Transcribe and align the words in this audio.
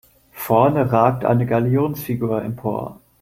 Vorne 0.33 0.91
ragt 0.91 1.25
eine 1.25 1.45
Galionsfigur 1.45 2.41
empor. 2.41 2.99